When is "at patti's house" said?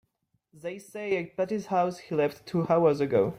1.23-1.99